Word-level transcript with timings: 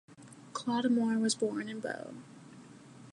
Clodumar 0.53 1.19
was 1.21 1.35
born 1.35 1.69
in 1.69 1.79
Boe. 1.79 2.15